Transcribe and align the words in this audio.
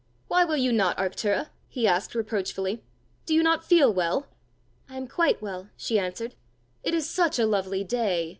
"Why 0.29 0.43
will 0.45 0.57
you 0.57 0.71
not, 0.73 0.97
Arctura?" 0.97 1.49
he 1.67 1.87
asked 1.87 2.15
reproachfully: 2.15 2.83
"do 3.27 3.35
you 3.35 3.43
not 3.43 3.63
feel 3.63 3.93
well?" 3.93 4.25
"I 4.89 4.97
am 4.97 5.05
quite 5.05 5.43
well," 5.43 5.69
she 5.77 5.99
answered. 5.99 6.33
"It 6.81 6.95
is 6.95 7.07
such 7.07 7.37
a 7.37 7.45
lovely 7.45 7.83
day!" 7.83 8.29